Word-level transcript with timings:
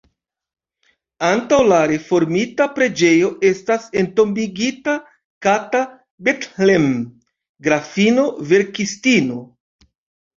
Antaŭ 1.25 1.57
la 1.71 1.81
reformita 1.89 2.65
preĝejo 2.77 3.27
estas 3.49 3.85
entombigita 4.01 4.95
Kata 5.47 5.81
Bethlen, 6.29 6.87
grafino, 7.69 8.25
verkistino. 8.53 9.37